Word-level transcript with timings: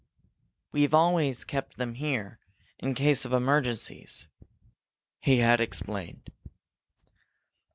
"We've 0.71 0.95
always 0.95 1.43
kept 1.43 1.77
them 1.77 1.93
there 1.93 2.39
in 2.79 2.95
case 2.95 3.23
of 3.23 3.33
emergencies," 3.33 4.27
he 5.19 5.37
had 5.37 5.61
explained. 5.61 6.31